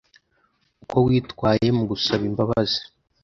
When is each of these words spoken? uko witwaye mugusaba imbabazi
uko 0.83 0.95
witwaye 1.05 1.67
mugusaba 1.77 2.23
imbabazi 2.29 2.81